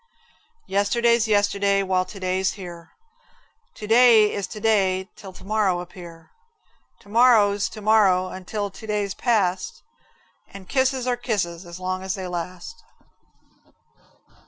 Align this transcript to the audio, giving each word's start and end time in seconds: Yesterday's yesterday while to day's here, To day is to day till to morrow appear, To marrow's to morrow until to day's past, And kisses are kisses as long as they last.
Yesterday's 0.65 1.27
yesterday 1.27 1.83
while 1.83 2.05
to 2.05 2.19
day's 2.19 2.53
here, 2.53 2.89
To 3.75 3.85
day 3.85 4.33
is 4.33 4.47
to 4.47 4.59
day 4.59 5.07
till 5.15 5.31
to 5.31 5.43
morrow 5.43 5.79
appear, 5.79 6.31
To 7.01 7.09
marrow's 7.09 7.69
to 7.69 7.81
morrow 7.81 8.29
until 8.29 8.71
to 8.71 8.87
day's 8.87 9.13
past, 9.13 9.83
And 10.51 10.67
kisses 10.67 11.05
are 11.05 11.17
kisses 11.17 11.67
as 11.67 11.79
long 11.79 12.01
as 12.01 12.15
they 12.15 12.25
last. 12.27 12.83